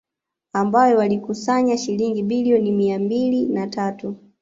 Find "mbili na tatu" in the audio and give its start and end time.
2.99-4.15